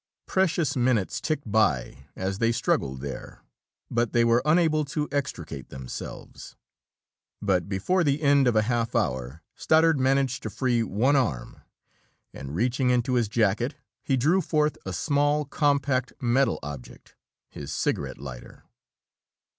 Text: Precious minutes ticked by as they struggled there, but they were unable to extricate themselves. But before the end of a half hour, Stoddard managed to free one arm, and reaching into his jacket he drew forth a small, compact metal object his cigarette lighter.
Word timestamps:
Precious 0.25 0.75
minutes 0.75 1.21
ticked 1.21 1.51
by 1.51 2.07
as 2.15 2.39
they 2.39 2.51
struggled 2.51 3.01
there, 3.01 3.43
but 3.91 4.13
they 4.13 4.25
were 4.25 4.41
unable 4.45 4.83
to 4.83 5.07
extricate 5.11 5.69
themselves. 5.69 6.55
But 7.39 7.69
before 7.69 8.03
the 8.03 8.23
end 8.23 8.47
of 8.47 8.55
a 8.55 8.63
half 8.63 8.95
hour, 8.95 9.43
Stoddard 9.53 9.99
managed 9.99 10.41
to 10.41 10.49
free 10.49 10.81
one 10.81 11.15
arm, 11.15 11.61
and 12.33 12.55
reaching 12.55 12.89
into 12.89 13.13
his 13.13 13.27
jacket 13.29 13.75
he 14.01 14.17
drew 14.17 14.41
forth 14.41 14.75
a 14.87 14.91
small, 14.93 15.45
compact 15.45 16.13
metal 16.19 16.57
object 16.63 17.13
his 17.47 17.71
cigarette 17.71 18.17
lighter. 18.17 18.63